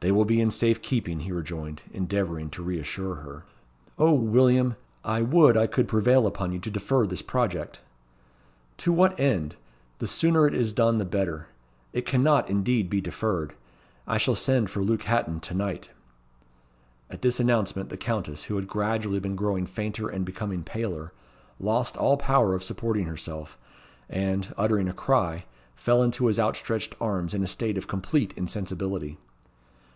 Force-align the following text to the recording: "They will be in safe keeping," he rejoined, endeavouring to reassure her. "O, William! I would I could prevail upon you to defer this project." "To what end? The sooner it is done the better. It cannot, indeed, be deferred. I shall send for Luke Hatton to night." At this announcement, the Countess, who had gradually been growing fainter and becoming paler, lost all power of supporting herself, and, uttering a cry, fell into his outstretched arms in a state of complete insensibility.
"They 0.00 0.12
will 0.12 0.26
be 0.26 0.42
in 0.42 0.50
safe 0.50 0.82
keeping," 0.82 1.20
he 1.20 1.32
rejoined, 1.32 1.80
endeavouring 1.90 2.50
to 2.50 2.62
reassure 2.62 3.14
her. 3.14 3.44
"O, 3.98 4.12
William! 4.12 4.76
I 5.02 5.22
would 5.22 5.56
I 5.56 5.66
could 5.66 5.88
prevail 5.88 6.26
upon 6.26 6.52
you 6.52 6.58
to 6.58 6.70
defer 6.70 7.06
this 7.06 7.22
project." 7.22 7.80
"To 8.76 8.92
what 8.92 9.18
end? 9.18 9.56
The 9.98 10.06
sooner 10.06 10.46
it 10.46 10.52
is 10.52 10.74
done 10.74 10.98
the 10.98 11.06
better. 11.06 11.46
It 11.94 12.04
cannot, 12.04 12.50
indeed, 12.50 12.90
be 12.90 13.00
deferred. 13.00 13.54
I 14.06 14.18
shall 14.18 14.34
send 14.34 14.68
for 14.68 14.82
Luke 14.82 15.04
Hatton 15.04 15.40
to 15.40 15.54
night." 15.54 15.92
At 17.08 17.22
this 17.22 17.40
announcement, 17.40 17.88
the 17.88 17.96
Countess, 17.96 18.44
who 18.44 18.56
had 18.56 18.68
gradually 18.68 19.18
been 19.18 19.34
growing 19.34 19.64
fainter 19.64 20.10
and 20.10 20.26
becoming 20.26 20.62
paler, 20.62 21.14
lost 21.58 21.96
all 21.96 22.18
power 22.18 22.52
of 22.54 22.62
supporting 22.62 23.06
herself, 23.06 23.56
and, 24.10 24.52
uttering 24.58 24.90
a 24.90 24.92
cry, 24.92 25.46
fell 25.74 26.02
into 26.02 26.26
his 26.26 26.38
outstretched 26.38 26.94
arms 27.00 27.32
in 27.32 27.42
a 27.42 27.46
state 27.46 27.78
of 27.78 27.88
complete 27.88 28.34
insensibility. 28.36 29.16